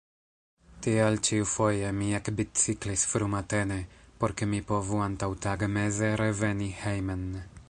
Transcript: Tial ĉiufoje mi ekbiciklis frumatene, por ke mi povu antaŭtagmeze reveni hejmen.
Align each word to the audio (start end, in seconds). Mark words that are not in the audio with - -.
Tial 0.85 1.17
ĉiufoje 1.27 1.91
mi 1.97 2.07
ekbiciklis 2.21 3.03
frumatene, 3.13 3.79
por 4.23 4.37
ke 4.41 4.51
mi 4.55 4.65
povu 4.73 5.03
antaŭtagmeze 5.11 6.15
reveni 6.27 6.77
hejmen. 6.85 7.29